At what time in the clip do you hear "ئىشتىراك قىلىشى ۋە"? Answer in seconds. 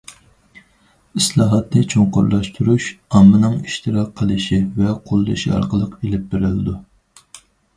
3.59-4.97